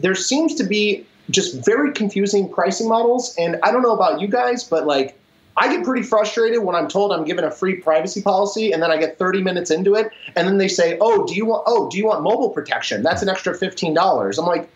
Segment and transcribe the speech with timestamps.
[0.00, 3.34] there seems to be just very confusing pricing models.
[3.38, 5.18] And I don't know about you guys, but like
[5.56, 8.90] I get pretty frustrated when I'm told I'm given a free privacy policy and then
[8.90, 11.90] I get 30 minutes into it and then they say, "Oh, do you want oh,
[11.90, 13.02] do you want mobile protection?
[13.02, 14.70] That's an extra $15." I'm like,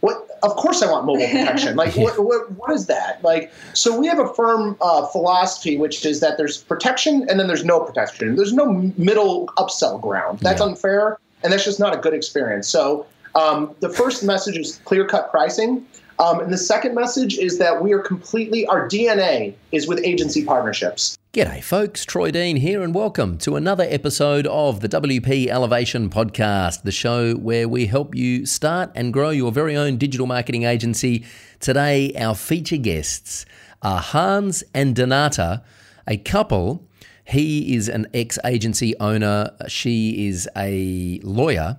[0.00, 0.24] "What?
[0.44, 1.76] Of course I want mobile protection.
[1.76, 6.06] Like what, what, what is that?" Like so we have a firm uh, philosophy which
[6.06, 8.36] is that there's protection and then there's no protection.
[8.36, 10.38] There's no middle upsell ground.
[10.38, 10.66] That's yeah.
[10.66, 12.68] unfair and that's just not a good experience.
[12.68, 13.06] So
[13.38, 15.86] um, the first message is clear cut pricing.
[16.18, 20.44] Um, and the second message is that we are completely, our DNA is with agency
[20.44, 21.16] partnerships.
[21.32, 22.04] G'day, folks.
[22.04, 27.34] Troy Dean here, and welcome to another episode of the WP Elevation Podcast, the show
[27.34, 31.24] where we help you start and grow your very own digital marketing agency.
[31.60, 33.46] Today, our feature guests
[33.82, 35.62] are Hans and Donata,
[36.08, 36.84] a couple.
[37.24, 41.78] He is an ex agency owner, she is a lawyer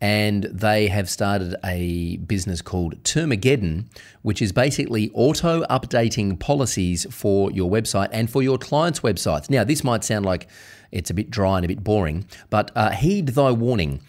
[0.00, 3.86] and they have started a business called Termageddon,
[4.22, 9.48] which is basically auto updating policies for your website and for your clients' websites.
[9.48, 10.48] Now, this might sound like
[10.90, 14.00] it's a bit dry and a bit boring, but uh, heed thy warning.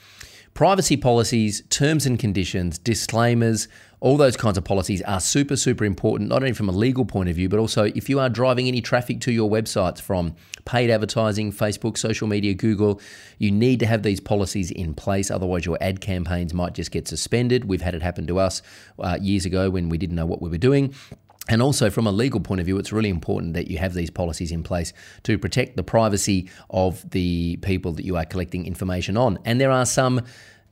[0.54, 3.68] Privacy policies, terms and conditions, disclaimers,
[4.00, 7.30] all those kinds of policies are super, super important, not only from a legal point
[7.30, 10.90] of view, but also if you are driving any traffic to your websites from paid
[10.92, 13.02] advertising, Facebook, social media, Google,
[13.40, 15.32] you need to have these policies in place.
[15.32, 17.66] Otherwise, your ad campaigns might just get suspended.
[17.66, 18.62] We've had it happen to us
[19.00, 20.94] uh, years ago when we didn't know what we were doing.
[21.50, 24.10] And also, from a legal point of view, it's really important that you have these
[24.10, 24.92] policies in place
[25.24, 29.40] to protect the privacy of the people that you are collecting information on.
[29.46, 30.22] And there are some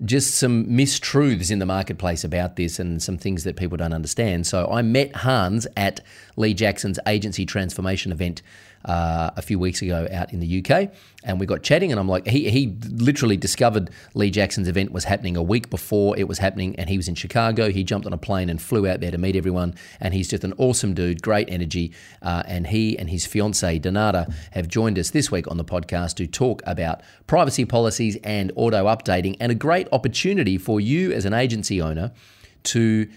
[0.03, 4.45] just some mistruths in the marketplace about this and some things that people don't understand.
[4.45, 6.01] So I met Hans at
[6.35, 8.41] Lee Jackson's agency transformation event
[8.85, 10.91] uh, a few weeks ago out in the UK,
[11.23, 11.91] and we got chatting.
[11.91, 16.17] And I'm like, he he literally discovered Lee Jackson's event was happening a week before
[16.17, 17.71] it was happening, and he was in Chicago.
[17.71, 19.75] He jumped on a plane and flew out there to meet everyone.
[19.99, 21.91] And he's just an awesome dude, great energy.
[22.21, 26.15] Uh, and he and his fiancee Donata have joined us this week on the podcast
[26.15, 31.25] to talk about privacy policies and auto updating, and a great opportunity for you as
[31.25, 32.11] an agency owner
[32.63, 33.07] to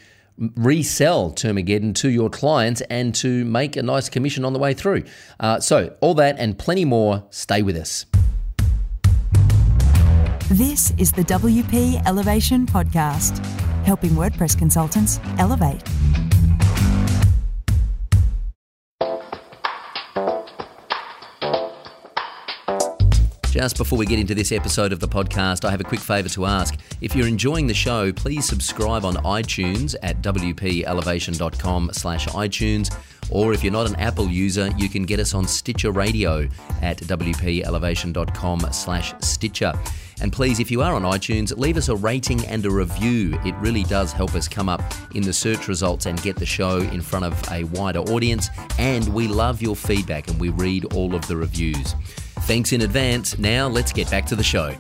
[0.57, 5.05] resell Termageddon to your clients and to make a nice commission on the way through.
[5.41, 8.07] Uh, so, all that and plenty more, stay with us.
[10.51, 13.45] This is the WP Elevation Podcast,
[13.85, 15.83] helping WordPress consultants elevate.
[23.59, 26.29] Just before we get into this episode of the podcast, I have a quick favour
[26.29, 26.79] to ask.
[27.01, 32.97] If you're enjoying the show, please subscribe on iTunes at wpelevation.com slash iTunes.
[33.31, 36.49] Or if you're not an Apple user, you can get us on Stitcher Radio
[36.83, 39.73] at wpelevation.com slash Stitcher.
[40.21, 43.37] And please, if you are on iTunes, leave us a rating and a review.
[43.45, 44.83] It really does help us come up
[45.17, 48.51] in the search results and get the show in front of a wider audience.
[48.79, 51.97] And we love your feedback and we read all of the reviews.
[52.49, 53.39] Thanks in advance.
[53.39, 54.75] Now let's get back to the show.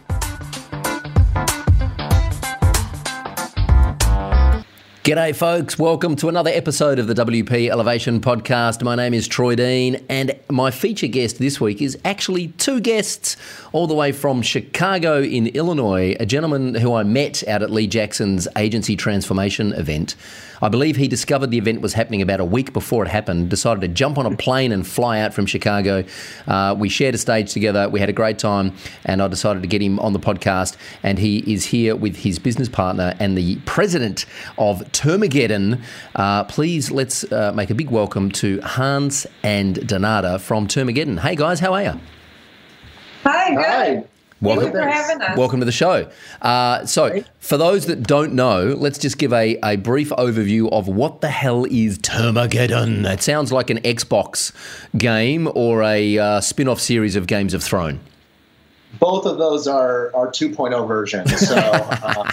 [5.08, 5.78] G'day, folks.
[5.78, 8.82] Welcome to another episode of the WP Elevation Podcast.
[8.82, 13.38] My name is Troy Dean, and my feature guest this week is actually two guests,
[13.72, 17.86] all the way from Chicago in Illinois, a gentleman who I met out at Lee
[17.86, 20.14] Jackson's agency transformation event.
[20.60, 23.80] I believe he discovered the event was happening about a week before it happened, decided
[23.82, 26.04] to jump on a plane and fly out from Chicago.
[26.46, 27.88] Uh, we shared a stage together.
[27.88, 28.74] We had a great time,
[29.04, 30.76] and I decided to get him on the podcast.
[31.02, 34.26] And he is here with his business partner and the president
[34.58, 35.80] of Termageddon.
[36.16, 41.20] Uh, please let's uh, make a big welcome to Hans and Donata from Termageddon.
[41.20, 42.00] Hey guys, how are you?
[43.22, 43.64] Hi, good.
[43.64, 44.04] Hi.
[44.40, 45.36] Welcome, for having us.
[45.36, 46.08] Welcome to the show.
[46.40, 50.86] Uh, so, for those that don't know, let's just give a, a brief overview of
[50.86, 53.04] what the hell is Termageddon.
[53.04, 54.52] It sounds like an Xbox
[54.96, 58.00] game or a uh, spin off series of Games of Thrones.
[59.00, 61.48] Both of those are, are 2.0 versions.
[61.48, 62.30] So, uh,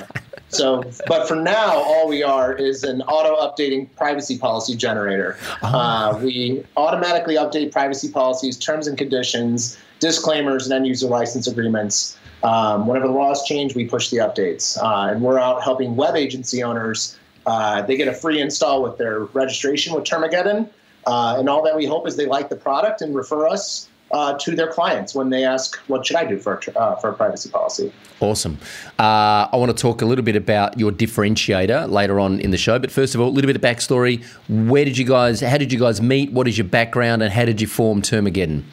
[0.55, 5.37] so, but for now, all we are is an auto updating privacy policy generator.
[5.63, 6.19] Oh.
[6.23, 12.17] we automatically update privacy policies, terms and conditions disclaimers and end user license agreements.
[12.43, 14.77] Um, whenever the laws change, we push the updates.
[14.77, 17.17] Uh, and we're out helping web agency owners.
[17.45, 20.69] Uh, they get a free install with their registration with Termageddon.
[21.07, 24.33] Uh, and all that we hope is they like the product and refer us uh,
[24.37, 27.49] to their clients when they ask, "What should I do for uh, for a privacy
[27.49, 28.57] policy?" Awesome.
[28.97, 32.57] Uh, I want to talk a little bit about your differentiator later on in the
[32.57, 34.23] show, but first of all, a little bit of backstory.
[34.47, 35.41] Where did you guys?
[35.41, 36.31] How did you guys meet?
[36.31, 38.63] What is your background, and how did you form Termageddon?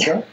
[0.00, 0.24] Sure.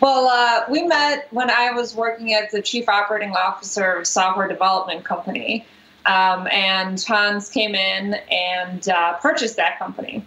[0.00, 4.04] Well, uh, we met when I was working as the chief operating officer of a
[4.04, 5.66] software development company.
[6.06, 10.24] Um, and Hans came in and uh, purchased that company.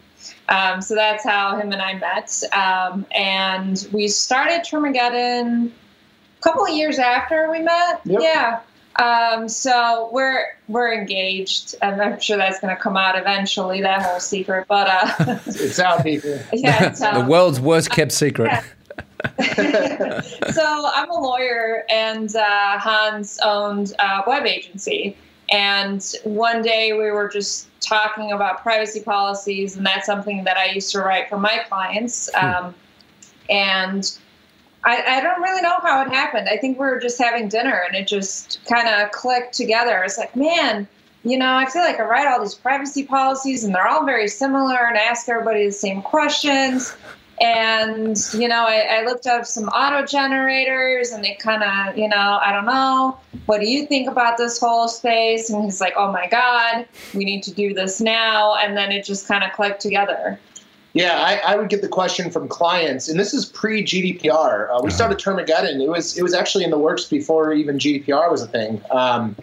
[0.51, 2.43] Um, so that's how him and I met.
[2.53, 8.01] Um, and we started Termageddon a couple of years after we met.
[8.03, 8.21] Yep.
[8.21, 8.59] Yeah.
[8.97, 11.75] Um, so we're we're engaged.
[11.81, 13.81] and I'm sure that's going to come out eventually.
[13.81, 16.37] That whole secret, but uh, it's out, people.
[16.53, 17.23] Yeah, it's out.
[17.23, 18.51] the world's worst kept secret.
[18.51, 18.61] Yeah.
[20.51, 25.15] so I'm a lawyer, and uh, Hans owned a web agency.
[25.51, 30.71] And one day we were just talking about privacy policies, and that's something that I
[30.71, 32.29] used to write for my clients.
[32.33, 32.45] Hmm.
[32.45, 32.75] Um,
[33.49, 34.17] and
[34.83, 36.47] I, I, don't really know how it happened.
[36.49, 40.01] I think we were just having dinner, and it just kind of clicked together.
[40.03, 40.87] It's like, man,
[41.23, 44.27] you know, I feel like I write all these privacy policies, and they're all very
[44.27, 46.95] similar, and ask everybody the same questions.
[47.41, 52.07] And, you know, I, I looked up some auto generators and they kind of, you
[52.07, 53.17] know, I don't know,
[53.47, 55.49] what do you think about this whole space?
[55.49, 56.85] And he's like, oh my God,
[57.15, 58.53] we need to do this now.
[58.55, 60.39] And then it just kind of clicked together.
[60.93, 64.69] Yeah, I, I, would get the question from clients, and this is pre GDPR.
[64.69, 64.89] Uh, we uh-huh.
[64.89, 65.81] started Termageddon.
[65.81, 68.81] It was it was actually in the works before even GDPR was a thing.
[68.91, 69.37] Um,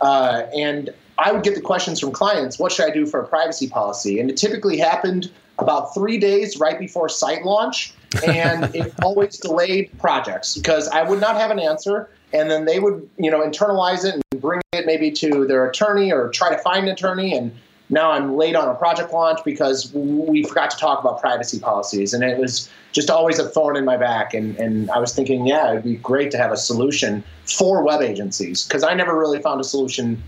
[0.00, 3.26] uh, and I would get the questions from clients: What should I do for a
[3.28, 4.18] privacy policy?
[4.18, 7.94] And it typically happened about three days right before site launch,
[8.26, 12.80] and it always delayed projects because I would not have an answer, and then they
[12.80, 16.58] would you know internalize it and bring it maybe to their attorney or try to
[16.58, 17.52] find an attorney and
[17.90, 22.14] now I'm late on a project launch because we forgot to talk about privacy policies.
[22.14, 24.32] And it was just always a thorn in my back.
[24.32, 28.00] And, and I was thinking, yeah, it'd be great to have a solution for web
[28.00, 30.22] agencies because I never really found a solution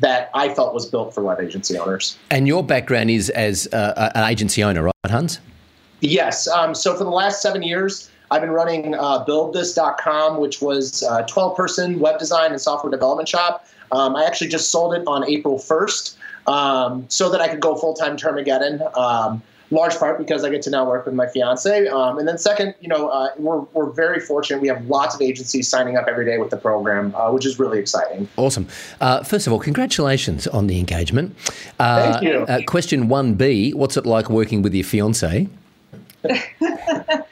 [0.00, 2.16] that I felt was built for web agency owners.
[2.30, 5.40] And your background is as uh, an agency owner, right, Hans?
[6.00, 6.46] Yes.
[6.48, 11.24] Um, so for the last seven years, I've been running uh, BuildThis.com, which was a
[11.28, 13.66] 12 person web design and software development shop.
[13.92, 16.16] Um, I actually just sold it on April 1st
[16.48, 18.96] um, so that I could go full time Termageddon.
[18.96, 21.88] Um, large part because I get to now work with my fiance.
[21.88, 24.60] Um, and then second, you know, uh, we're, we're very fortunate.
[24.60, 27.58] We have lots of agencies signing up every day with the program, uh, which is
[27.58, 28.28] really exciting.
[28.36, 28.68] Awesome.
[29.00, 31.36] Uh, first of all, congratulations on the engagement.
[31.78, 32.40] Uh, Thank you.
[32.42, 35.48] Uh, question 1B, what's it like working with your fiance?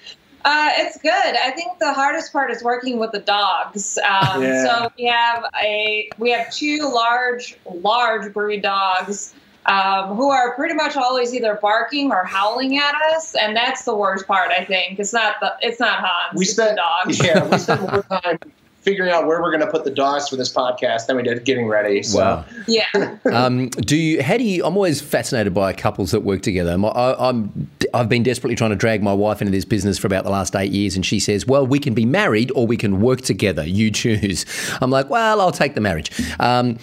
[0.44, 1.10] Uh, it's good.
[1.12, 3.96] I think the hardest part is working with the dogs.
[3.98, 4.64] Um, yeah.
[4.64, 9.34] So we have a we have two large large breed dogs
[9.66, 13.96] um, who are pretty much always either barking or howling at us, and that's the
[13.96, 14.50] worst part.
[14.50, 16.38] I think it's not the it's not Hans.
[16.38, 17.24] We spent dogs.
[17.24, 18.38] Yeah, we spent more time
[18.84, 21.42] figuring out where we're going to put the dogs for this podcast than we did
[21.46, 22.02] getting ready.
[22.02, 22.18] So.
[22.18, 22.44] Wow.
[22.68, 22.84] Yeah.
[23.32, 24.22] um, do you?
[24.22, 24.64] How do you?
[24.64, 26.72] I'm always fascinated by couples that work together.
[26.72, 30.24] I, am I've been desperately trying to drag my wife into this business for about
[30.24, 33.00] the last eight years, and she says, "Well, we can be married or we can
[33.00, 33.66] work together.
[33.66, 34.44] You choose."
[34.82, 36.78] I'm like, "Well, I'll take the marriage." Um,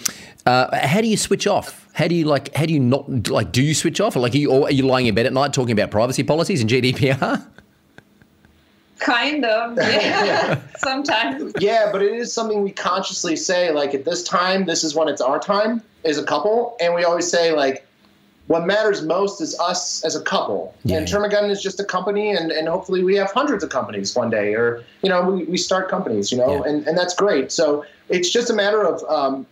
[0.46, 1.88] uh, how do you switch off?
[1.92, 2.54] How do you like?
[2.54, 3.52] How do you not like?
[3.52, 4.16] Do you switch off?
[4.16, 6.22] Or like, are you, or are you lying in bed at night talking about privacy
[6.22, 7.46] policies and GDPR?
[8.98, 10.60] Kind of, yeah.
[10.76, 11.52] Sometimes.
[11.58, 15.08] Yeah, but it is something we consciously say, like, at this time, this is when
[15.08, 16.76] it's our time as a couple.
[16.80, 17.84] And we always say, like,
[18.46, 20.72] what matters most is us as a couple.
[20.84, 20.98] Yeah.
[20.98, 24.30] And Termageddon is just a company, and, and hopefully we have hundreds of companies one
[24.30, 26.70] day, or, you know, we, we start companies, you know, yeah.
[26.70, 27.50] and, and that's great.
[27.50, 29.46] So it's just a matter of um,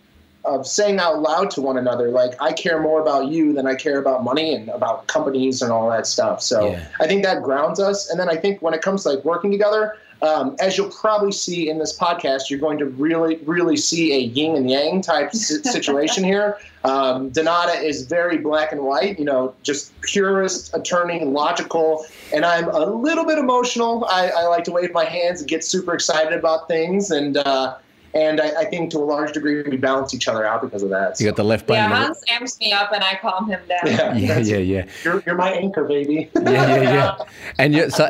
[0.45, 3.75] of saying out loud to one another, like, I care more about you than I
[3.75, 6.43] care about money and about companies and all that stuff.
[6.43, 6.87] So yeah.
[7.01, 8.09] I think that grounds us.
[8.11, 11.33] And then I think when it comes to like working together, um, as you'll probably
[11.33, 15.33] see in this podcast, you're going to really, really see a yin and yang type
[15.35, 16.59] situation here.
[16.85, 22.69] Um, Donata is very black and white, you know, just purist attorney, logical, and I'm
[22.69, 24.07] a little bit emotional.
[24.07, 27.77] I, I like to wave my hands and get super excited about things, and uh,
[28.15, 30.91] and I, I, think to a large degree we balance each other out because of
[30.91, 31.17] that.
[31.17, 31.25] So.
[31.25, 31.79] You got the left brain.
[31.79, 33.81] Yeah, Hans amps me up and I calm him down.
[33.85, 34.87] Yeah, yeah, yeah, yeah.
[35.05, 36.31] You're, you're my anchor, baby.
[36.35, 37.19] yeah, yeah, yeah.
[37.59, 38.09] And you, so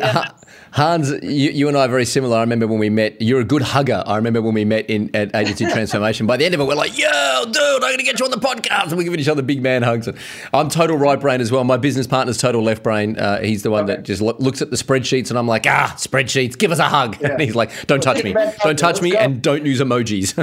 [0.73, 2.37] Hans, you, you, and I are very similar.
[2.37, 3.21] I remember when we met.
[3.21, 4.05] You're a good hugger.
[4.07, 6.27] I remember when we met in at Agency Transformation.
[6.27, 7.09] By the end of it, we're like, "Yo,
[7.47, 9.62] dude, I'm going to get you on the podcast," and we're giving each other big
[9.62, 10.09] man hugs.
[10.55, 11.65] I'm total right brain as well.
[11.65, 13.19] My business partner's total left brain.
[13.19, 13.97] Uh, he's the one okay.
[13.97, 16.89] that just lo- looks at the spreadsheets, and I'm like, "Ah, spreadsheets, give us a
[16.89, 17.31] hug." Yeah.
[17.41, 20.37] And he's like, "Don't touch me, don't touch me, and don't use emojis."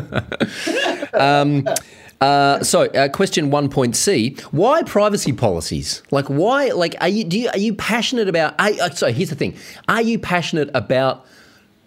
[1.19, 1.67] um,
[2.21, 6.01] uh, so, uh, question one point C: Why privacy policies?
[6.09, 6.69] Like, why?
[6.69, 8.55] Like, are you do you, are you passionate about?
[8.59, 9.55] Are, uh, so, here's the thing:
[9.88, 11.25] Are you passionate about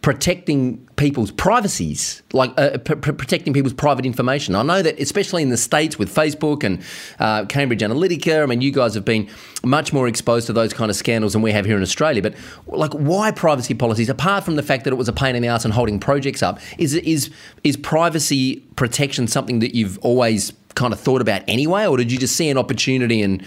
[0.02, 4.54] protecting people's privacies, like uh, protecting people's private information.
[4.54, 6.82] I know that, especially in the States with Facebook and
[7.18, 9.28] uh, Cambridge Analytica, I mean, you guys have been
[9.62, 12.22] much more exposed to those kind of scandals than we have here in Australia.
[12.22, 12.34] But,
[12.66, 15.48] like, why privacy policies, apart from the fact that it was a pain in the
[15.48, 17.30] ass and holding projects up, is, is,
[17.62, 22.18] is privacy protection something that you've always kind of thought about anyway, or did you
[22.18, 23.44] just see an opportunity and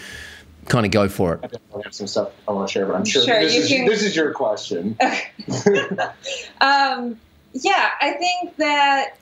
[0.68, 1.60] kind of go for it?
[1.76, 3.86] I have some stuff I want to share, but I'm sure, Sure, this, is, can-
[3.86, 4.98] this is your question.
[6.62, 7.20] um,
[7.54, 9.18] yeah, I think that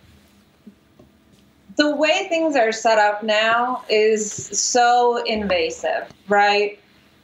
[1.77, 6.77] the way things are set up now is so invasive, right?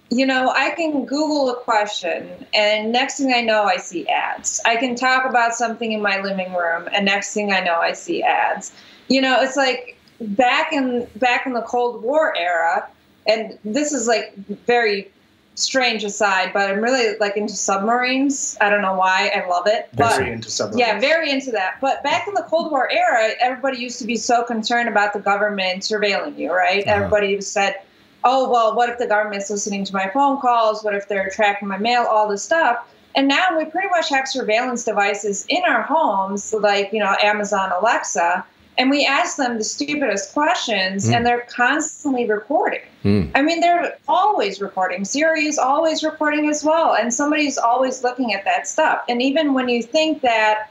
[0.10, 4.62] You know, I can Google a question, and next thing I know, I see ads.
[4.66, 7.92] I can talk about something in my living room, and next thing I know, I
[7.92, 8.72] see ads.
[9.10, 12.88] You know, it's like back in back in the Cold War era,
[13.28, 14.34] and this is like
[14.66, 15.12] very
[15.56, 18.56] strange aside, but I'm really like into submarines.
[18.62, 19.32] I don't know why.
[19.36, 19.90] I love it.
[19.96, 20.80] But Very into submarines.
[20.80, 21.78] yeah, very into that.
[21.82, 25.20] But back in the Cold War era, everybody used to be so concerned about the
[25.20, 26.86] government surveilling you, right?
[26.86, 26.96] Uh-huh.
[26.96, 27.82] Everybody said,
[28.24, 30.84] oh, well, what if the government's listening to my phone calls?
[30.84, 32.06] What if they're tracking my mail?
[32.08, 32.88] All this stuff.
[33.16, 37.72] And now we pretty much have surveillance devices in our homes, like, you know, Amazon
[37.72, 38.46] Alexa,
[38.78, 41.16] and we ask them the stupidest questions, Mm.
[41.16, 42.82] and they're constantly recording.
[43.04, 43.32] Mm.
[43.36, 45.04] I mean, they're always recording.
[45.06, 49.02] Siri is always recording as well, and somebody's always looking at that stuff.
[49.10, 50.70] And even when you think that,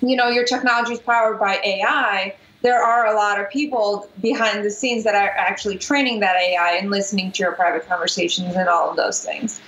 [0.00, 4.64] you know, your technology is powered by AI, there are a lot of people behind
[4.64, 8.68] the scenes that are actually training that AI and listening to your private conversations and
[8.68, 9.60] all of those things.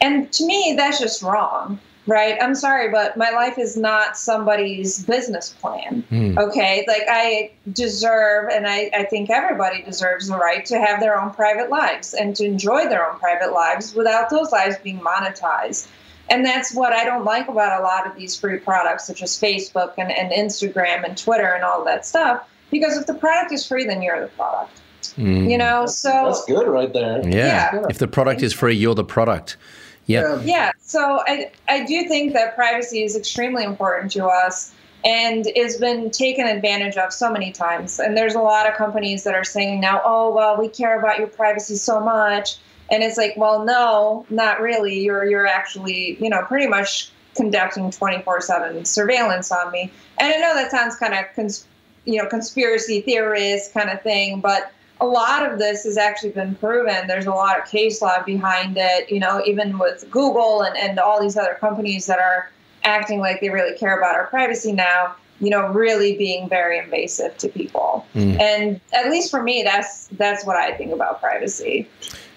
[0.00, 2.36] And to me, that's just wrong, right?
[2.40, 6.04] I'm sorry, but my life is not somebody's business plan.
[6.10, 6.38] Mm.
[6.38, 11.20] Okay, like I deserve, and I, I think everybody deserves the right to have their
[11.20, 15.88] own private lives and to enjoy their own private lives without those lives being monetized.
[16.30, 19.38] And that's what I don't like about a lot of these free products, such as
[19.38, 22.48] Facebook and, and Instagram and Twitter and all that stuff.
[22.70, 24.80] Because if the product is free, then you're the product.
[25.16, 25.50] Mm.
[25.50, 27.20] You know, so That's good right there.
[27.28, 27.74] Yeah.
[27.74, 27.86] Yeah.
[27.90, 29.58] If the product is free, you're the product.
[30.06, 30.40] Yeah.
[30.42, 35.76] Yeah, so I, I do think that privacy is extremely important to us and has
[35.76, 38.00] been taken advantage of so many times.
[38.00, 41.18] And there's a lot of companies that are saying now, oh, well, we care about
[41.18, 42.56] your privacy so much.
[42.90, 45.00] And it's like, well, no, not really.
[45.00, 49.92] You're, you're actually, you know, pretty much conducting 24 7 surveillance on me.
[50.18, 51.66] And I know that sounds kind of, cons-
[52.04, 56.54] you know, conspiracy theorist kind of thing, but a lot of this has actually been
[56.56, 57.06] proven.
[57.06, 60.98] There's a lot of case law behind it, you know, even with Google and, and
[60.98, 62.50] all these other companies that are
[62.84, 67.36] acting like they really care about our privacy now, you know, really being very invasive
[67.38, 68.06] to people.
[68.14, 68.40] Mm.
[68.40, 71.88] And at least for me, that's that's what I think about privacy.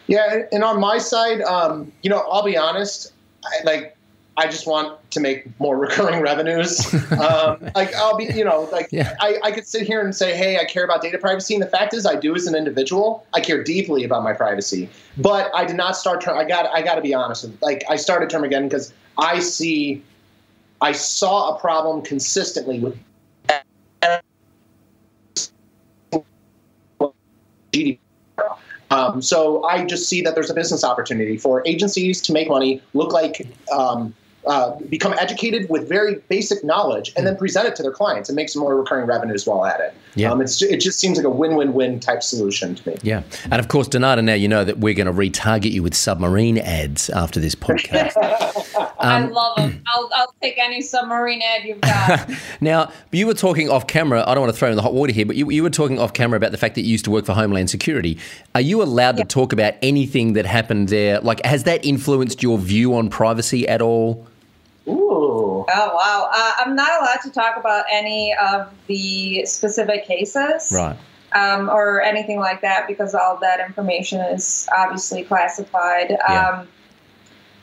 [0.07, 3.11] Yeah, and- on my side, um, you know, I'll be honest,
[3.43, 3.96] I, like
[4.39, 6.93] I just want to make more recurring revenues.
[7.13, 9.15] um, like I'll be, you know, like Yeah.
[9.19, 11.67] I, I could sit here and say, hey, I care about data privacy, and the
[11.67, 13.25] fact is, I do as an individual.
[13.33, 16.21] I care deeply about my privacy, but I did not start.
[16.21, 17.43] Term, I got, I got to be honest.
[17.45, 20.03] with- Like I started Termageddon because I see,
[20.81, 22.95] I saw a problem consistently with
[27.73, 27.97] GDPR.
[28.89, 32.81] Um, so I just see that there's a business opportunity for agencies to make money,
[32.93, 34.13] look like, um,
[34.47, 38.35] uh, become educated with very basic knowledge, and then present it to their clients and
[38.35, 39.93] make some more recurring revenues while at it.
[40.15, 40.31] Yeah.
[40.31, 42.97] Um, it's, it just seems like a win-win-win type solution to me.
[43.03, 43.21] Yeah.
[43.51, 46.57] And of course, Donata, now you know that we're going to retarget you with submarine
[46.57, 48.13] ads after this podcast.
[48.99, 49.83] I Um, love them.
[49.93, 52.29] I'll, I'll take any submarine ad you've got.
[52.61, 54.23] now, you were talking off camera.
[54.27, 55.99] I don't want to throw in the hot water here, but you, you were talking
[55.99, 58.17] off camera about the fact that you used to work for Homeland Security.
[58.55, 61.19] Are you allowed to talk about anything that happened there?
[61.19, 64.25] Like, has that influenced your view on privacy at all?
[64.87, 65.65] Ooh.
[65.67, 66.29] Oh wow!
[66.33, 70.97] Uh, I'm not allowed to talk about any of the specific cases, Right.
[71.33, 76.11] Um, or anything like that because all that information is obviously classified.
[76.11, 76.49] Yeah.
[76.49, 76.67] Um,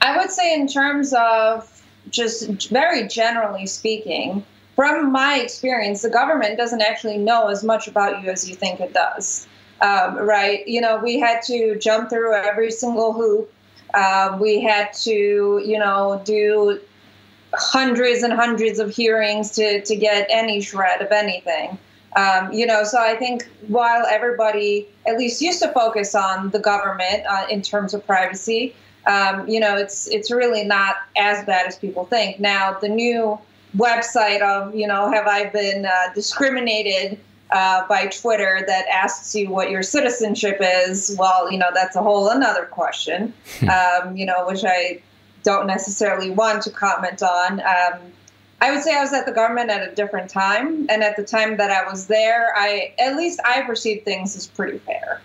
[0.03, 4.45] I would say, in terms of just very generally speaking,
[4.77, 8.81] from my experience, the government doesn't actually know as much about you as you think
[8.81, 9.47] it does.
[9.81, 10.67] Um, right?
[10.67, 13.53] You know, we had to jump through every single hoop.
[13.93, 16.81] Uh, we had to, you know, do
[17.57, 21.79] hundreds and hundreds of hearings to, to get any shred of anything.
[22.17, 26.61] Um, you know, so I think while everybody at least used to focus on the
[26.61, 28.75] government uh, in terms of privacy,
[29.07, 32.41] um, you know, it's it's really not as bad as people think.
[32.41, 33.39] Now, the new
[33.77, 37.19] website of, you know, have I been uh, discriminated
[37.51, 41.17] uh, by Twitter that asks you what your citizenship is?
[41.19, 43.35] Well, you know, that's a whole another question,
[43.71, 45.03] um, you know, which I
[45.45, 47.61] don't necessarily want to comment on.
[47.61, 48.01] Um,
[48.61, 51.23] I would say I was at the government at a different time, and at the
[51.23, 55.21] time that I was there, I at least I perceived things as pretty fair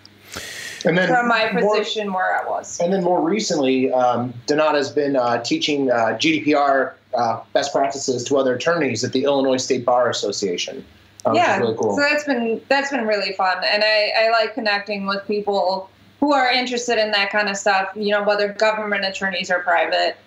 [0.86, 2.80] And then from my more- position where I was.
[2.80, 8.38] And then more recently, um, Donata's been uh, teaching uh, GDPR uh, best practices to
[8.38, 10.86] other attorneys at the Illinois State Bar Association.
[11.26, 11.96] uh, yeah, really cool.
[11.96, 16.34] so that's been that's been really fun, and I, I like connecting with people who
[16.34, 17.90] are interested in that kind of stuff.
[17.96, 20.18] You know, whether government attorneys or private.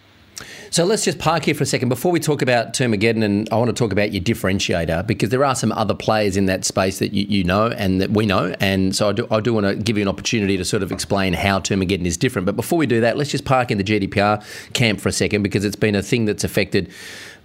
[0.70, 1.90] So let's just park here for a second.
[1.90, 5.44] Before we talk about Termageddon, and I want to talk about your differentiator because there
[5.44, 8.54] are some other players in that space that you, you know and that we know.
[8.58, 10.90] And so I do, I do want to give you an opportunity to sort of
[10.90, 12.46] explain how Termageddon is different.
[12.46, 15.42] But before we do that, let's just park in the GDPR camp for a second
[15.42, 16.90] because it's been a thing that's affected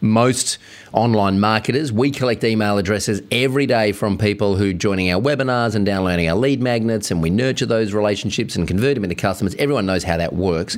[0.01, 0.57] most
[0.93, 1.91] online marketers.
[1.91, 6.29] We collect email addresses every day from people who are joining our webinars and downloading
[6.29, 9.55] our lead magnets, and we nurture those relationships and convert them into customers.
[9.55, 10.77] Everyone knows how that works.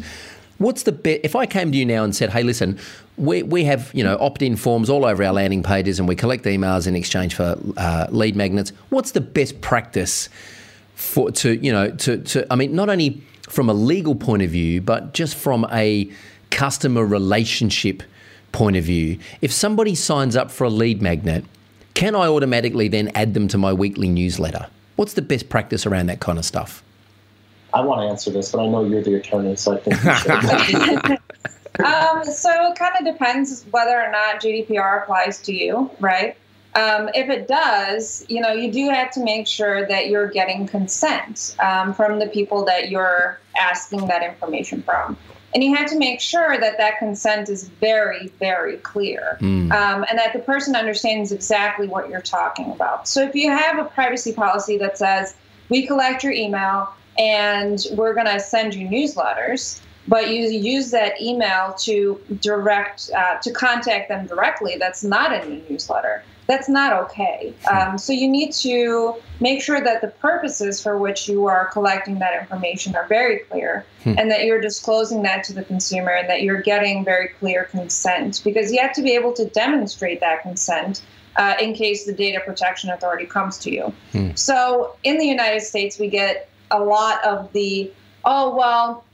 [0.57, 1.21] What's the best?
[1.23, 2.77] If I came to you now and said, "Hey, listen,
[3.17, 6.45] we, we have you know opt-in forms all over our landing pages, and we collect
[6.45, 8.71] emails in exchange for uh, lead magnets.
[8.89, 10.29] What's the best practice
[10.95, 12.51] for to you know to to?
[12.51, 16.11] I mean, not only from a legal point of view, but just from a
[16.51, 18.03] customer relationship
[18.51, 19.19] point of view.
[19.41, 21.45] If somebody signs up for a lead magnet,
[21.93, 24.67] can I automatically then add them to my weekly newsletter?
[24.95, 26.83] What's the best practice around that kind of stuff?
[27.73, 30.15] I want to answer this, but I know you're the attorney, so I think you
[30.15, 31.19] should.
[31.79, 36.35] Um, so it kind of depends whether or not GDPR applies to you, right?
[36.75, 40.67] Um, if it does, you know, you do have to make sure that you're getting
[40.67, 45.17] consent um, from the people that you're asking that information from.
[45.53, 49.37] And you have to make sure that that consent is very, very clear
[49.71, 53.07] um, and that the person understands exactly what you're talking about.
[53.07, 55.35] So if you have a privacy policy that says,
[55.69, 61.19] we collect your email and we're going to send you newsletters, but you use that
[61.21, 66.23] email to direct, uh, to contact them directly, that's not in your newsletter.
[66.49, 67.53] That's not okay.
[67.71, 72.17] Um, so you need to make sure that the purposes for which you are collecting
[72.19, 73.85] that information are very clear
[74.17, 78.41] and that you're disclosing that to the consumer and that you're getting very clear consent
[78.43, 81.03] because you have to be able to demonstrate that consent
[81.35, 83.93] uh, in case the data protection authority comes to you.
[84.35, 87.91] So in the United States, we get a lot of the,
[88.25, 89.05] oh, well,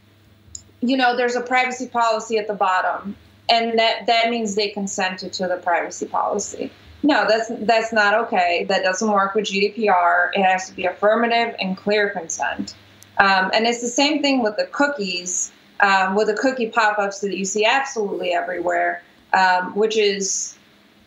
[0.80, 3.18] you know, there's a privacy policy at the bottom,
[3.50, 6.72] and that, that means they consented to the privacy policy.
[7.06, 8.66] No, that's that's not okay.
[8.68, 10.32] That doesn't work with GDPR.
[10.34, 12.74] It has to be affirmative and clear consent.
[13.20, 17.38] Um, and it's the same thing with the cookies, um, with the cookie pop-ups that
[17.38, 20.58] you see absolutely everywhere, um, which is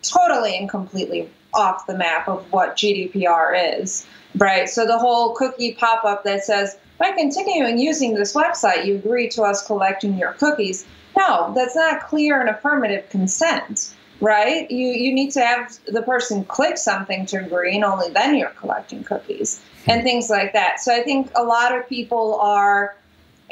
[0.03, 4.07] totally and completely off the map of what GDPR is,
[4.37, 4.69] right?
[4.69, 9.43] So the whole cookie pop-up that says, by continuing using this website, you agree to
[9.43, 10.87] us collecting your cookies.
[11.17, 14.71] No, that's not clear and affirmative consent, right?
[14.71, 18.51] You you need to have the person click something to agree, and only then you're
[18.51, 20.81] collecting cookies and things like that.
[20.81, 22.97] So I think a lot of people are,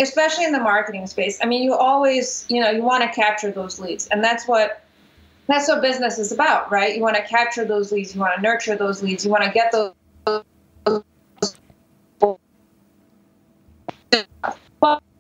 [0.01, 1.39] especially in the marketing space.
[1.43, 4.83] I mean, you always you know you want to capture those leads, and that's what
[5.47, 6.95] that's what business is about, right?
[6.97, 9.51] You want to capture those leads, you want to nurture those leads, you want to
[9.51, 9.93] get those.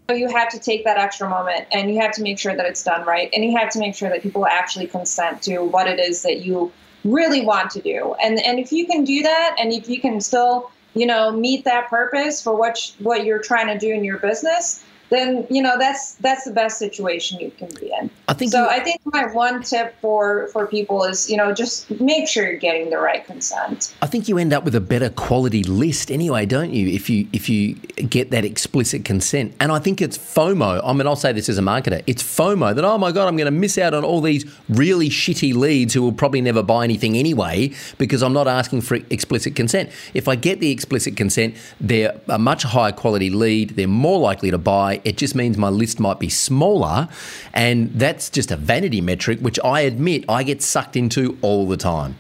[0.07, 2.64] But you have to take that extra moment and you have to make sure that
[2.64, 3.29] it's done right.
[3.35, 6.45] And you have to make sure that people actually consent to what it is that
[6.45, 6.73] you
[7.05, 8.14] really want to do.
[8.23, 11.64] And and if you can do that and if you can still, you know, meet
[11.64, 15.79] that purpose for what what you're trying to do in your business, then you know
[15.79, 18.11] that's that's the best situation you can be in.
[18.28, 18.62] I think so.
[18.62, 22.44] you- I think my one tip for for people is you know just make sure
[22.48, 23.94] you're getting the right consent.
[24.02, 26.88] I think you end up with a better quality list anyway, don't you?
[26.88, 27.74] If you if you
[28.08, 30.80] get that explicit consent, and I think it's FOMO.
[30.84, 33.36] I mean, I'll say this as a marketer: it's FOMO that oh my god, I'm
[33.36, 36.82] going to miss out on all these really shitty leads who will probably never buy
[36.84, 39.90] anything anyway because I'm not asking for explicit consent.
[40.14, 43.70] If I get the explicit consent, they're a much higher quality lead.
[43.76, 45.00] They're more likely to buy.
[45.04, 47.08] It just means my list might be smaller,
[47.54, 51.76] and that's just a vanity metric, which I admit I get sucked into all the
[51.76, 52.16] time.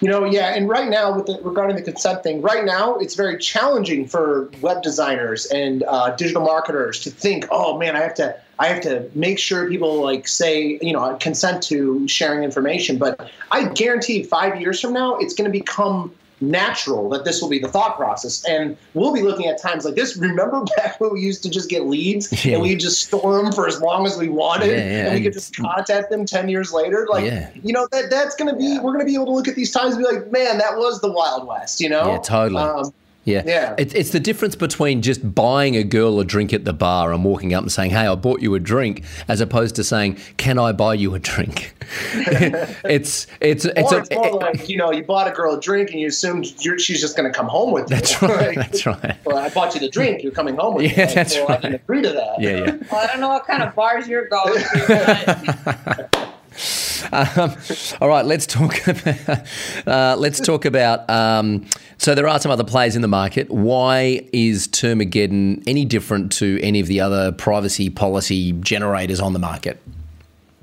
[0.00, 3.16] You know, yeah, and right now, with the, regarding the consent thing, right now it's
[3.16, 8.14] very challenging for web designers and uh, digital marketers to think, oh man, I have
[8.14, 12.98] to, I have to make sure people like say, you know, consent to sharing information.
[12.98, 17.48] But I guarantee, five years from now, it's going to become natural that this will
[17.48, 20.16] be the thought process, and we'll be looking at times like this.
[20.16, 22.54] Remember back when we used to just get leads Yeah.
[22.54, 25.22] and we just store them for as long as we wanted, Yeah, yeah, and we
[25.22, 27.24] could just contact them ten years later, like
[27.62, 29.54] you know that that's going to be we're going to be able to look at
[29.56, 32.62] these times and be like man that was the wild west you know Yeah, totally.
[32.62, 32.92] um,
[33.28, 33.42] Yeah.
[33.46, 33.74] Yeah.
[33.78, 37.24] It, it's the difference between just buying a girl a drink at the bar and
[37.24, 40.58] walking up and saying, Hey, I bought you a drink, as opposed to saying, Can
[40.58, 41.74] I buy you a drink?
[42.14, 45.60] it's, it's, it's, or a, it's more like you know you bought a girl a
[45.60, 48.56] drink and you assumed you're, she's just going to come home with you that's right.
[48.56, 49.16] Like, That's right.
[49.24, 50.22] well, I bought you the drink.
[50.22, 51.04] You're coming home with Yeah, me.
[51.04, 51.58] Like, that's well, right.
[51.58, 52.40] I can agree to that.
[52.40, 52.76] Yeah, yeah.
[52.90, 56.28] Well, I don't know what kind of bars you're going to, but
[57.12, 57.56] um,
[58.00, 58.76] all right, let's talk.
[58.88, 59.46] About,
[59.86, 61.08] uh, let's talk about.
[61.10, 61.66] Um,
[61.98, 63.50] so there are some other players in the market.
[63.50, 69.38] Why is Termageddon any different to any of the other privacy policy generators on the
[69.38, 69.80] market?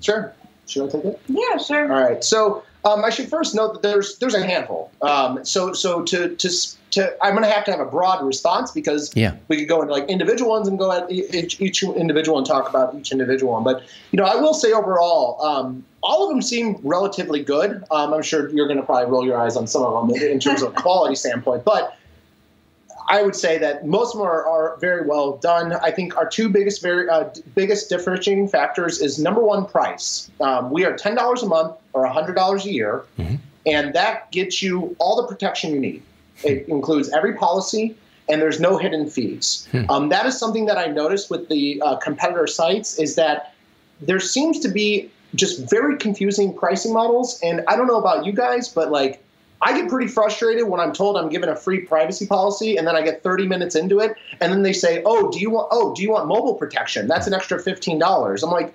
[0.02, 0.34] Sure.
[0.68, 1.22] Should I take it?
[1.28, 1.94] Yeah, sure.
[1.94, 2.24] All right.
[2.24, 4.92] So um, I should first note that there's there's a handful.
[5.02, 6.50] Um, so so to to
[6.92, 9.36] to I'm going to have to have a broad response because yeah.
[9.48, 12.70] we could go into like individual ones and go at each, each individual and talk
[12.70, 13.64] about each individual one.
[13.64, 17.84] But you know, I will say overall, um, all of them seem relatively good.
[17.92, 20.40] Um, I'm sure you're going to probably roll your eyes on some of them in
[20.42, 21.98] terms of quality standpoint, but
[23.08, 25.74] I would say that most of them are, are very well done.
[25.74, 30.30] I think our two biggest very uh, biggest differentiating factors is number one price.
[30.42, 33.36] Um, we are ten dollars a month or hundred dollars a year, mm-hmm.
[33.66, 36.02] and that gets you all the protection you need.
[36.44, 37.96] It includes every policy,
[38.30, 39.68] and there's no hidden fees.
[39.72, 39.90] Hmm.
[39.90, 43.54] Um, that is something that I noticed with the uh, competitor sites is that
[44.02, 47.40] there seems to be just very confusing pricing models.
[47.44, 49.24] And I don't know about you guys, but like
[49.62, 52.96] I get pretty frustrated when I'm told I'm given a free privacy policy and then
[52.96, 55.94] I get 30 minutes into it and then they say, "Oh, do you want oh,
[55.96, 57.08] do you want mobile protection?
[57.08, 58.74] That's an extra $15." I'm like,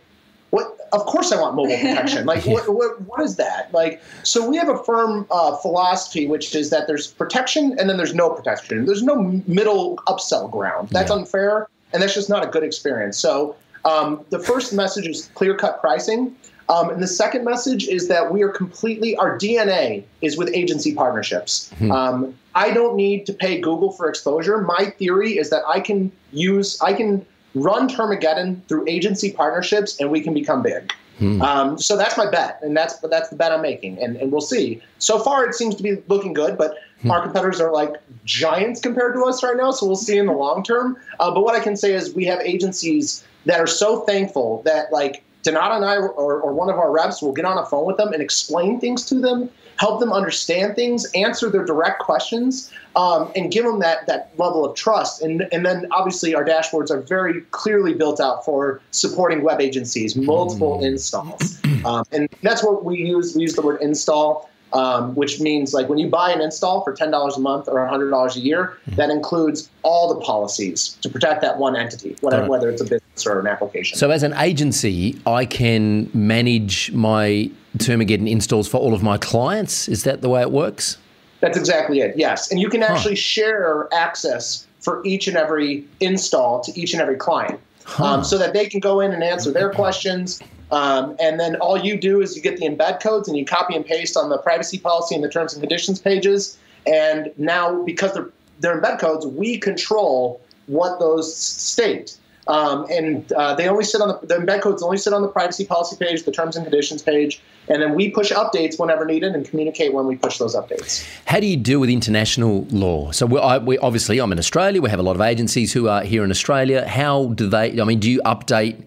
[0.51, 0.77] "What?
[0.93, 2.27] Of course I want mobile protection.
[2.27, 6.55] like what, what, what is that?" Like so we have a firm uh, philosophy which
[6.55, 8.87] is that there's protection and then there's no protection.
[8.87, 10.89] There's no middle upsell ground.
[10.91, 11.17] That's yeah.
[11.17, 13.19] unfair and that's just not a good experience.
[13.19, 16.37] So um, the first message is clear cut pricing.
[16.69, 20.95] Um, and the second message is that we are completely, our DNA is with agency
[20.95, 21.71] partnerships.
[21.79, 21.91] Hmm.
[21.91, 24.61] Um, I don't need to pay Google for exposure.
[24.61, 30.11] My theory is that I can use, I can run Termageddon through agency partnerships and
[30.11, 30.93] we can become big.
[31.19, 31.43] Hmm.
[31.43, 34.41] Um, so that's my bet, and that's that's the bet I'm making, and, and we'll
[34.41, 34.81] see.
[34.99, 37.11] So far, it seems to be looking good, but hmm.
[37.11, 37.93] our competitors are like
[38.25, 40.97] giants compared to us right now, so we'll see in the long term.
[41.21, 44.91] Uh, but what I can say is we have agencies that are so thankful that
[44.93, 47.87] like Donata and I, or, or, one of our reps, will get on a phone
[47.87, 49.51] with them and explain things to them,
[49.81, 54.63] help them understand things, answer their direct questions, um, and give them that that level
[54.65, 55.23] of trust.
[55.23, 60.15] And and then obviously our dashboards are very clearly built out for supporting web agencies,
[60.17, 60.85] multiple mm.
[60.85, 63.35] installs, um, and that's what we use.
[63.35, 66.95] We use the word install um, which means like when you buy an install for
[66.95, 68.95] $10 a month or $100 a year, mm-hmm.
[68.97, 73.41] that includes all the policies to protect that one entity, whether it's a business or
[73.41, 73.99] an application.
[73.99, 79.89] So as an agency, I can manage my Termageddon installs for all of my clients.
[79.89, 80.99] Is that the way it works?
[81.41, 82.51] That's exactly it, yes.
[82.51, 83.21] And you can actually huh.
[83.21, 87.61] share access for each and every install to each and every client.
[87.85, 88.05] Huh.
[88.05, 90.41] Um, so that they can go in and answer their questions.
[90.71, 93.75] Um, and then all you do is you get the embed codes and you copy
[93.75, 96.59] and paste on the privacy policy and the terms and conditions pages.
[96.87, 98.29] And now, because they're,
[98.61, 102.17] they're embed codes, we control what those state.
[102.49, 105.29] Um, and uh, they only sit on the, the embed codes only sit on the
[105.29, 109.35] privacy policy page, the terms and conditions page, and then we push updates whenever needed
[109.35, 111.07] and communicate when we push those updates.
[111.27, 113.13] How do you deal with international law?
[113.13, 114.81] So I, we, obviously, I'm in Australia.
[114.81, 116.87] We have a lot of agencies who are here in Australia.
[116.89, 117.81] How do they?
[117.81, 118.83] I mean, do you update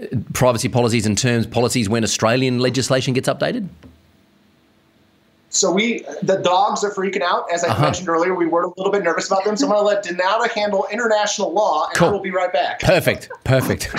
[0.00, 3.68] uh, privacy policies and terms policies when Australian legislation gets updated?
[5.54, 7.46] So we, the dogs are freaking out.
[7.52, 7.82] As I uh-huh.
[7.82, 9.56] mentioned earlier, we were a little bit nervous about them.
[9.56, 12.08] So I'm going to let Donata handle international law, and cool.
[12.08, 12.80] I will be right back.
[12.80, 13.30] Perfect.
[13.44, 13.94] Perfect.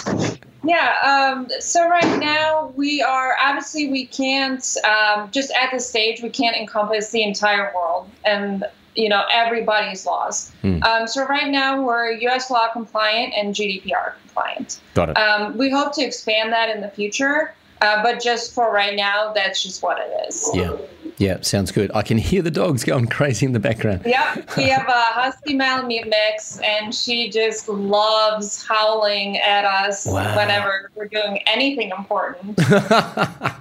[0.65, 0.97] yeah.
[1.33, 6.29] Um, so right now we are obviously we can't um, just at this stage we
[6.29, 8.65] can't encompass the entire world and
[8.95, 10.51] you know everybody's laws.
[10.61, 10.83] Hmm.
[10.83, 12.51] Um, so right now we're U.S.
[12.51, 14.81] law compliant and GDPR compliant.
[14.93, 15.17] Got it.
[15.17, 19.33] Um, we hope to expand that in the future, uh, but just for right now,
[19.33, 20.49] that's just what it is.
[20.53, 20.77] Yeah.
[21.17, 21.91] Yeah, sounds good.
[21.95, 24.01] I can hear the dogs going crazy in the background.
[24.05, 30.35] Yep, we have a husky Malamute mix, and she just loves howling at us wow.
[30.35, 32.59] whenever we're doing anything important.
[32.71, 33.53] uh,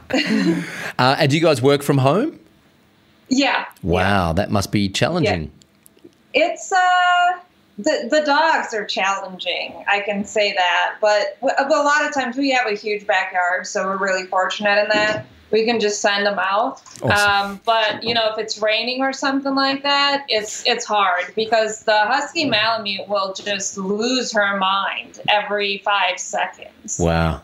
[0.99, 2.41] and do you guys work from home?
[3.29, 3.67] Yeah.
[3.83, 4.33] Wow, yeah.
[4.35, 5.45] that must be challenging.
[5.45, 5.51] Yeah.
[6.35, 7.39] It's uh
[7.79, 9.85] the the dogs are challenging.
[9.89, 13.67] I can say that, but, but a lot of times we have a huge backyard,
[13.67, 16.83] so we're really fortunate in that we can just send them out.
[17.01, 17.11] Awesome.
[17.11, 21.85] Um, but you know, if it's raining or something like that, it's it's hard because
[21.85, 26.99] the husky malamute will just lose her mind every five seconds.
[26.99, 27.43] Wow.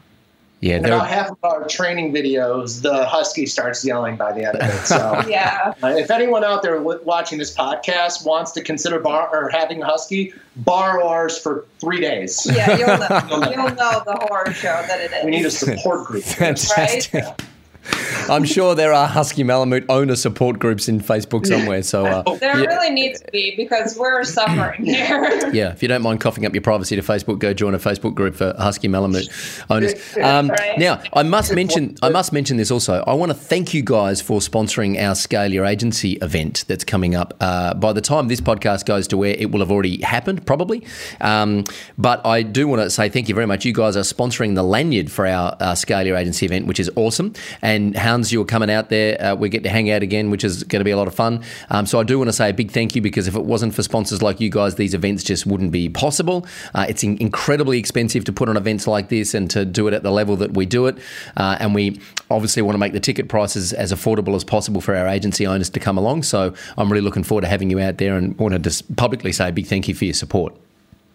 [0.60, 4.68] Yeah, about half of our training videos, the husky starts yelling by the end of
[4.68, 4.86] it.
[4.86, 5.72] So, yeah.
[5.82, 9.86] Uh, if anyone out there watching this podcast wants to consider bar or having a
[9.86, 12.46] husky, borrow ours for three days.
[12.46, 13.50] Yeah, you'll know.
[13.50, 15.24] you'll know the horror show that it is.
[15.24, 16.24] We need a support group.
[16.24, 17.14] Fantastic.
[17.14, 17.42] Right?
[18.30, 21.82] I'm sure there are Husky Malamute owner support groups in Facebook somewhere.
[21.82, 25.50] So uh, There yeah, really needs to be because we're suffering here.
[25.52, 28.14] yeah, if you don't mind coughing up your privacy to Facebook, go join a Facebook
[28.14, 29.28] group for Husky Malamute
[29.68, 29.94] owners.
[30.18, 30.78] Um, Right.
[30.78, 33.04] Now, I must mention, I must mention this also.
[33.06, 37.14] I want to thank you guys for sponsoring our Scale Your Agency event that's coming
[37.14, 37.34] up.
[37.40, 40.84] Uh, by the time this podcast goes to where it will have already happened, probably.
[41.20, 41.64] Um,
[41.98, 43.64] but I do want to say thank you very much.
[43.64, 46.90] You guys are sponsoring the lanyard for our uh, Scale Your Agency event, which is
[46.96, 47.32] awesome.
[47.62, 49.20] And Hans, you're coming out there.
[49.20, 51.14] Uh, we get to hang out again, which is going to be a lot of
[51.14, 51.42] fun.
[51.70, 53.74] Um, so I do want to say a big thank you because if it wasn't
[53.74, 56.46] for sponsors like you guys, these events just wouldn't be possible.
[56.74, 59.94] Uh, it's in- incredibly expensive to put on events like this and to do it
[59.94, 60.98] at the level that we do it.
[61.36, 64.94] Uh, and we obviously want to make the ticket prices as affordable as possible for
[64.94, 66.22] our agency owners to come along.
[66.22, 69.32] So I'm really looking forward to having you out there and want to just publicly
[69.32, 70.54] say a big thank you for your support.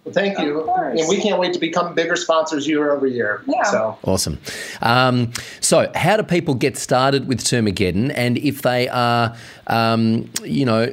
[0.06, 0.60] Well, thank you.
[0.62, 0.70] Of.
[1.00, 3.42] And we can't wait to become bigger sponsors year over year.
[3.48, 3.64] Yeah.
[3.64, 4.38] So Awesome.
[4.84, 8.12] Um, so, how do people get started with Termageddon?
[8.16, 10.86] And if they are, um, you know,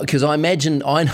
[0.00, 1.12] because I imagine I know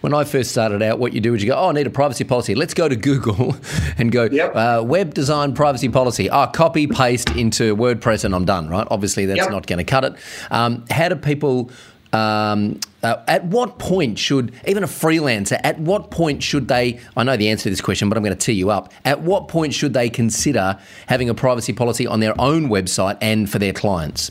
[0.00, 1.90] when I first started out, what you do is you go, "Oh, I need a
[1.90, 2.56] privacy policy.
[2.56, 3.54] Let's go to Google
[3.98, 4.56] and go Yep.
[4.56, 6.28] uh, web design privacy policy.
[6.28, 8.68] Ah, copy paste into WordPress, and I'm done.
[8.68, 8.88] Right?
[8.90, 9.50] Obviously, that's Yep.
[9.52, 10.14] not going to cut it.
[10.50, 11.70] Um, how do people?
[12.12, 15.58] Um, uh, at what point should even a freelancer?
[15.62, 17.00] At what point should they?
[17.16, 18.92] I know the answer to this question, but I'm going to tee you up.
[19.04, 23.50] At what point should they consider having a privacy policy on their own website and
[23.50, 24.30] for their clients?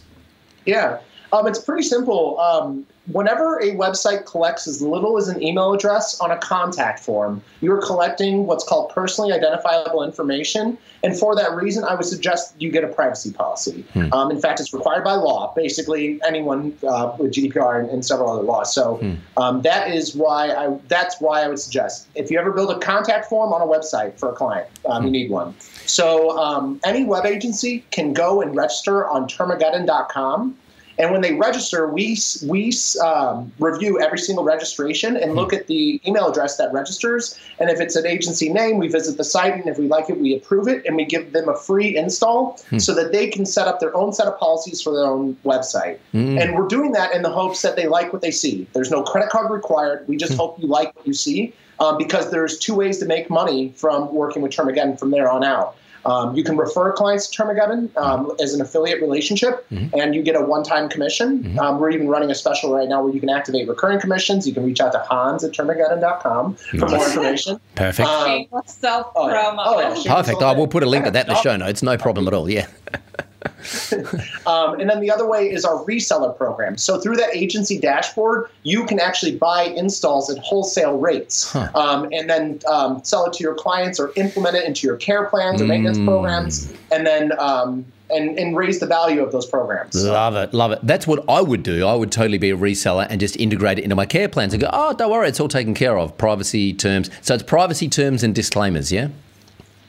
[0.66, 1.00] Yeah,
[1.32, 2.40] um, it's pretty simple.
[2.40, 7.42] Um, whenever a website collects as little as an email address on a contact form,
[7.62, 10.78] you're collecting what's called personally identifiable information.
[11.04, 13.86] And for that reason, I would suggest you get a privacy policy.
[14.12, 15.54] Um, in fact, it's required by law.
[15.56, 18.74] Basically, anyone uh, with GDPR and, and several other laws.
[18.74, 19.00] So
[19.38, 20.78] um, that is why I.
[20.88, 24.18] That's why I would suggest if you ever build a contact form on a website
[24.20, 25.54] for a client, um, you need one.
[25.86, 30.58] So um, any web agency can go and register on Termageddon.com.
[30.98, 32.72] And when they register, we we
[33.04, 37.38] um, review every single registration and look at the email address that registers.
[37.60, 40.20] And if it's an agency name, we visit the site, and if we like it,
[40.20, 43.68] we approve it, and we give them a free install so that they can set
[43.68, 45.98] up their own set of policies for their own website.
[46.40, 48.68] And we're doing that in the hopes that they like what they see.
[48.74, 50.08] There's no credit card required.
[50.08, 53.30] We just hope you like what you see, um, because there's two ways to make
[53.30, 55.76] money from working with Termageddon from there on out.
[56.06, 60.36] Um, you can refer clients to Termageddon um, as an affiliate relationship, and you get
[60.36, 61.58] a one-time commission.
[61.60, 64.48] Um, we're even running a special right now where you can activate recurring commissions.
[64.48, 67.60] You can reach out to Hans at Termageddon.com for more information.
[67.76, 68.08] Perfect.
[68.08, 69.36] Um, Shameless self oh, yeah.
[69.36, 69.64] promo.
[69.66, 70.16] Oh, yeah.
[70.16, 70.42] Perfect.
[70.42, 71.82] I will put a link to that in the show notes.
[71.82, 72.50] No problem at all.
[72.50, 72.68] Yeah.
[74.48, 76.78] Um, and then the other way is our reseller program.
[76.78, 81.70] So through that agency dashboard, you can actually buy installs at wholesale rates, Huh.
[81.74, 85.26] um, and then um, sell it to your clients or implement it into your care
[85.26, 86.06] plans or maintenance Mm.
[86.06, 89.96] programs, and then um, and and raise the value of those programs.
[89.96, 90.80] Love it, love it.
[90.84, 91.88] That's what I would do.
[91.88, 94.62] I would totally be a reseller and just integrate it into my care plans and
[94.62, 96.16] go, oh, don't worry, it's all taken care of.
[96.20, 97.10] Privacy terms.
[97.22, 99.08] So it's privacy terms and disclaimers, yeah?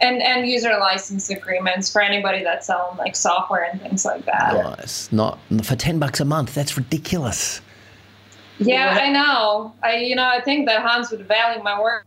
[0.01, 4.55] And and user license agreements for anybody that's selling like software and things like that.
[4.79, 5.11] Nice.
[5.13, 6.55] Not for ten bucks a month.
[6.55, 7.61] That's ridiculous.
[8.59, 9.75] Yeah, I know.
[9.83, 12.07] I you know I think that Hans would value my work.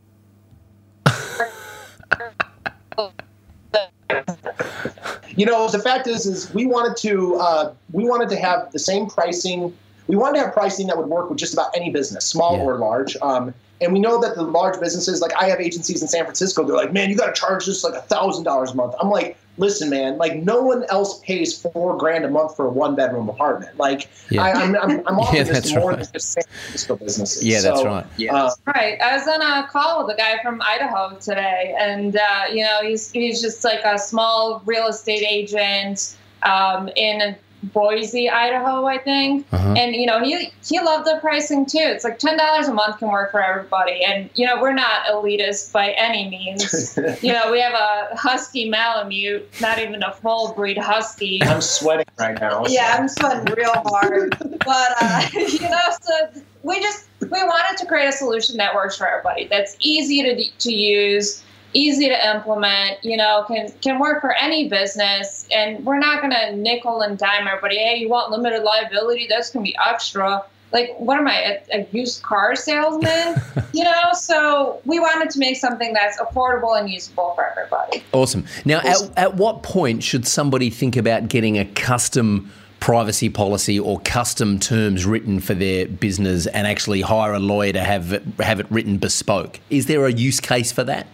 [5.36, 8.80] You know, the fact is, is we wanted to uh, we wanted to have the
[8.80, 9.76] same pricing.
[10.08, 12.64] We wanted to have pricing that would work with just about any business, small Yeah.
[12.64, 13.16] or large.
[13.22, 16.64] Um, and we know that the large businesses, like I have agencies in San Francisco,
[16.66, 18.94] they're like, man, you got to charge this like a thousand dollars a month.
[19.02, 22.70] I'm like, listen, man, like no one else pays four grand a month for a
[22.70, 23.78] one bedroom apartment.
[23.78, 24.44] Like Yeah.
[24.44, 26.00] I, I'm, I'm, I'm offering Yeah, this that's to more right.
[26.00, 27.44] than just San Francisco businesses.
[27.46, 28.06] Yeah, that's So, right.
[28.32, 29.02] uh, Right.
[29.02, 32.80] I was on a call with a guy from Idaho today, and uh, you know
[32.84, 39.46] he's he's just like a small real estate agent um, in Boise, Idaho, I think.
[39.52, 39.74] Uh-huh.
[39.78, 41.80] And you know he he loved the pricing too.
[41.80, 45.06] It's like ten dollars a month can work for everybody, and you know we're not
[45.06, 46.98] elitist by any means.
[47.22, 51.44] you know we have a husky Malamute, not even a full breed husky.
[51.44, 52.64] I'm sweating right now.
[52.68, 54.38] Yeah, I'm sweating real hard.
[54.40, 58.98] But uh, you know, so we just we wanted to create a solution that works
[58.98, 59.48] for everybody.
[59.48, 63.04] That's easy to to use, easy to implement.
[63.04, 67.18] You know, can can work for any business, and we're not going to nickel and
[67.18, 67.78] dime everybody.
[67.78, 69.28] Hey, you want limited liability?
[69.30, 70.44] That's going to be extra.
[70.72, 73.42] Like, what am I, a, a used car salesman?
[73.74, 78.04] you know, so we wanted to make something that's affordable and usable for everybody.
[78.12, 78.46] Awesome.
[78.66, 84.00] Now, at, at what point should somebody think about getting a custom privacy policy or
[84.02, 88.60] custom terms written for their business and actually hire a lawyer to have it, have
[88.60, 89.60] it written bespoke?
[89.70, 91.08] Is there a use case for that?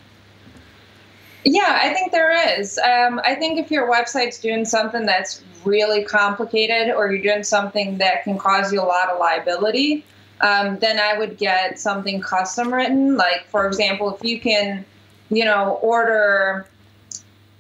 [1.45, 2.79] Yeah, I think there is.
[2.79, 7.99] Um, I think if your website's doing something that's really complicated or you're doing something
[7.99, 10.03] that can cause you a lot of liability,
[10.41, 13.15] um, then I would get something custom written.
[13.15, 14.84] Like, for example, if you can,
[15.29, 16.67] you know, order,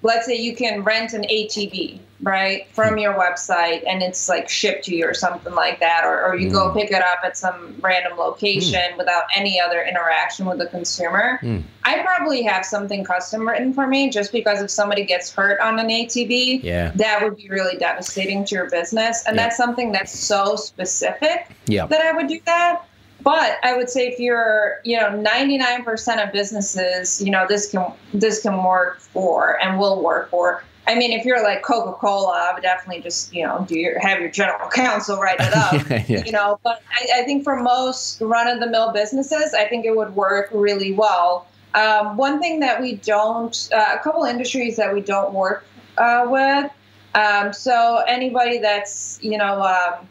[0.05, 2.99] let's say you can rent an ATV, right, from hmm.
[2.99, 6.51] your website and it's like shipped to you or something like that, or, or you
[6.51, 6.77] go hmm.
[6.77, 8.97] pick it up at some random location hmm.
[8.97, 11.39] without any other interaction with the consumer.
[11.83, 15.79] I probably have something custom written for me just because if somebody gets hurt on
[15.79, 16.91] an ATV, Yeah.
[16.95, 19.23] that would be really devastating to your business.
[19.25, 19.43] And Yeah.
[19.43, 21.87] that's something that's so specific Yeah.
[21.87, 22.83] that I would do that.
[23.21, 27.91] But I would say if you're, you know, 99% of businesses, you know, this can
[28.13, 30.63] this can work for and will work for.
[30.87, 34.19] I mean, if you're like Coca-Cola, I would definitely just, you know, do your have
[34.19, 35.73] your general counsel write it up.
[35.89, 36.25] Yeah, yeah.
[36.25, 40.49] You know, but I, I think for most run-of-the-mill businesses, I think it would work
[40.53, 41.47] really well.
[41.73, 45.65] Um, one thing that we don't, uh, a couple industries that we don't work
[45.97, 46.71] uh, with.
[47.15, 50.07] Um, so anybody that's you know um,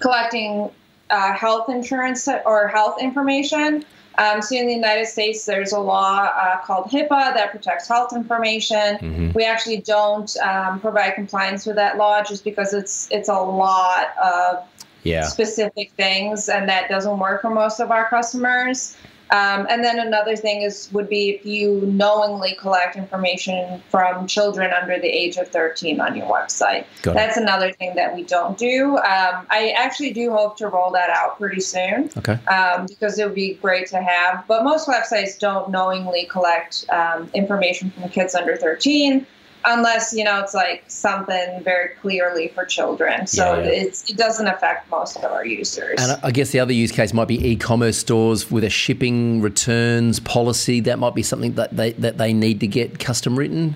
[0.00, 0.70] collecting
[1.12, 3.84] uh, health insurance or health information.
[4.18, 8.12] Um, so in the United States, there's a law uh, called HIPAA that protects health
[8.14, 8.98] information.
[8.98, 9.34] Mhm.
[9.34, 14.08] We actually don't um, provide compliance with that law just because it's it's a lot
[14.22, 14.64] of
[15.04, 15.22] Yeah.
[15.22, 18.96] specific things, and that doesn't work for most of our customers.
[19.32, 24.70] Um, and then another thing is would be if you knowingly collect information from children
[24.74, 26.84] under the age of 13 on your website.
[27.00, 27.14] Got it.
[27.14, 28.98] That's another thing that we don't do.
[28.98, 32.34] Um, I actually do hope to roll that out pretty soon Okay.
[32.46, 34.44] um, because it would be great to have.
[34.46, 39.26] But most websites don't knowingly collect um, information from kids under 13
[39.64, 43.26] unless you know it's like something very clearly for children.
[43.26, 43.70] So Yeah, yeah.
[43.70, 46.00] It's, it doesn't affect most of our users.
[46.00, 49.40] And I- I guess the other use case might be e-commerce stores with a shipping
[49.40, 50.80] returns policy.
[50.80, 53.74] That might be something that they that they need to get custom written.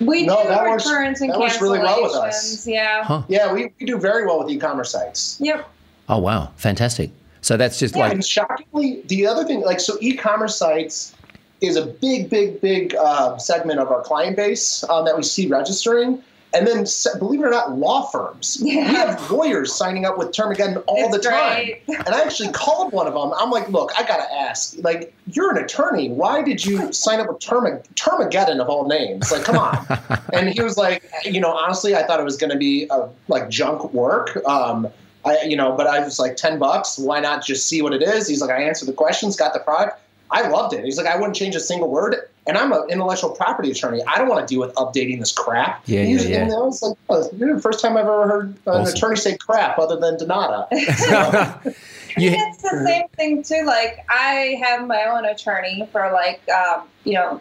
[0.00, 1.60] we No, do that works- returns and that works cancellations.
[1.60, 2.66] really well with us.
[2.66, 3.04] Yeah.
[3.04, 3.22] Huh.
[3.28, 5.36] Yeah, we, we do very well with e-commerce sites.
[5.40, 5.68] Yep.
[6.08, 7.10] Oh wow, fantastic!
[7.42, 11.14] So that's just Yeah, like and shockingly, the other thing, like, so e-commerce sites
[11.62, 15.46] is a big, big, big uh, segment of our client base um, that we see
[15.46, 16.22] registering.
[16.54, 16.84] And then,
[17.18, 18.58] believe it or not, law firms.
[18.62, 18.86] Yeah.
[18.88, 21.64] We have lawyers signing up with Termageddon all It's the time.
[21.64, 21.82] great.
[21.88, 23.32] And I actually called one of them.
[23.38, 24.74] I'm like, look, I gotta ask.
[24.82, 26.10] Like, you're an attorney.
[26.10, 29.32] Why did you sign up with Terma- Termageddon of all names?
[29.32, 29.86] Like, come on.
[30.34, 33.08] and he was like, you know, honestly, I thought it was going to be a,
[33.28, 34.36] like junk work.
[34.46, 34.88] Um,
[35.24, 36.98] I, you know, but I was like, ten bucks.
[36.98, 38.28] Why not just see what it is?
[38.28, 40.00] He's like, I answered the questions, got the product.
[40.32, 40.84] I loved it.
[40.84, 42.16] He's like, I wouldn't change a single word.
[42.46, 44.02] And I'm an intellectual property attorney.
[44.06, 45.82] I don't want to deal with updating this crap.
[45.86, 46.42] Yeah, And yeah, yeah.
[46.42, 48.94] And I was like, oh, you're the first time I've ever heard an Awesome.
[48.94, 50.66] attorney say crap other than Donata.
[52.18, 53.64] you, it's the same thing too.
[53.64, 57.40] Like I have my own attorney for like um, you know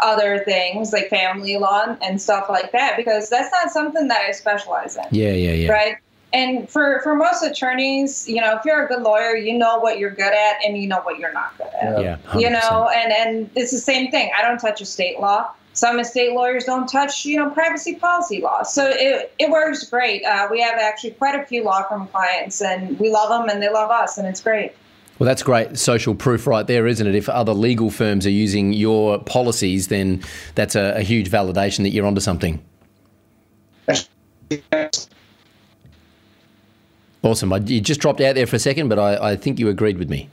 [0.00, 4.32] other things like family law and stuff like that because that's not something that I
[4.32, 5.72] specialize in, yeah, yeah, yeah.
[5.72, 5.96] right?
[6.32, 9.98] And for for most attorneys, you know, if you're a good lawyer, you know what
[9.98, 12.02] you're good at and you know what you're not good at.
[12.02, 12.52] Yeah, You 100%.
[12.52, 14.30] know, and and it's the same thing.
[14.36, 15.50] I don't touch estate law.
[15.74, 18.62] Some estate lawyers don't touch, you know, privacy policy law.
[18.62, 20.22] So it, it works great.
[20.22, 23.62] Uh, we have actually quite a few law firm clients, and we love them, and
[23.62, 24.72] they love us, and it's great.
[25.18, 27.14] Well, that's great social proof right there, isn't it?
[27.14, 30.22] If other legal firms are using your policies, then
[30.56, 32.62] that's a, a huge validation that you're onto something.
[37.22, 37.52] Awesome.
[37.52, 39.98] I, you just dropped out there for a second, but I, I think you agreed
[39.98, 40.28] with me.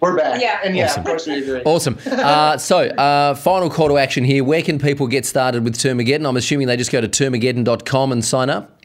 [0.00, 0.40] We're back.
[0.40, 0.60] Yeah.
[0.62, 1.00] And yeah, Awesome.
[1.00, 1.62] of course we agree.
[1.64, 1.98] Awesome.
[2.06, 4.44] Uh, so, uh, final call to action here.
[4.44, 6.28] Where can people get started with Termageddon?
[6.28, 8.80] I'm assuming they just go to termageddon.com and sign up.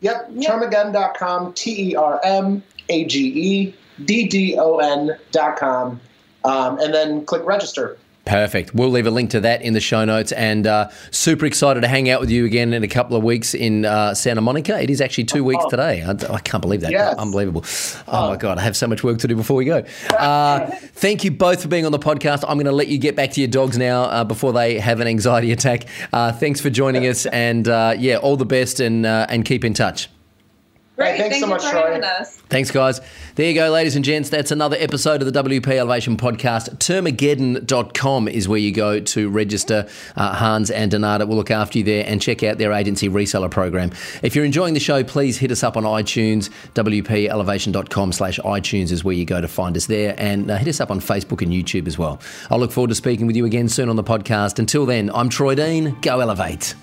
[0.00, 0.50] Yep, Yep.
[0.52, 6.00] termageddon.com, T E R M A G E D D O N.com,
[6.44, 7.98] um, and then click register.
[8.24, 8.72] Perfect.
[8.72, 10.30] We'll leave a link to that in the show notes.
[10.30, 13.52] And uh, super excited to hang out with you again in a couple of weeks
[13.52, 14.80] in uh, Santa Monica.
[14.80, 16.02] It is actually two weeks today.
[16.02, 16.92] I, I can't believe that.
[16.92, 17.16] Yes.
[17.18, 17.64] Unbelievable.
[18.06, 18.58] Oh, my God.
[18.58, 19.84] I have so much work to do before we go.
[20.10, 22.44] Uh, thank you both for being on the podcast.
[22.46, 25.00] I'm going to let you get back to your dogs now uh, before they have
[25.00, 25.86] an anxiety attack.
[26.12, 27.26] Uh, thanks for joining us.
[27.26, 30.08] And uh, yeah, all the best and, uh, and keep in touch.
[30.96, 31.16] Great.
[31.16, 31.86] thanks Thank so much, for Troy.
[31.92, 32.36] having us.
[32.50, 33.00] Thanks, guys.
[33.34, 34.28] There you go, ladies and gents.
[34.28, 36.76] That's another episode of the WP Elevation podcast.
[36.78, 39.88] Termageddon.com is where you go to register.
[40.16, 43.50] Uh, Hans and Donata will look after you there and check out their agency reseller
[43.50, 43.90] program.
[44.22, 46.50] If you're enjoying the show, please hit us up on iTunes.
[46.74, 50.14] WPElevation.com slash iTunes is where you go to find us there.
[50.18, 52.20] And uh, hit us up on Facebook and YouTube as well.
[52.50, 54.58] I look forward to speaking with you again soon on the podcast.
[54.58, 55.96] Until then, I'm Troy Dean.
[56.02, 56.74] Go Elevate.